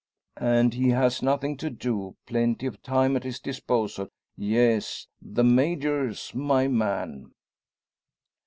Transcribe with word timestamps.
And 0.39 0.73
he 0.73 0.89
has 0.89 1.21
nothing 1.21 1.57
to 1.57 1.69
do 1.69 2.15
plenty 2.25 2.65
of 2.65 2.81
time 2.81 3.15
at 3.15 3.23
his 3.23 3.39
disposal. 3.39 4.07
Yes; 4.35 5.05
the 5.21 5.43
Major's 5.43 6.33
my 6.33 6.67
man! 6.67 7.33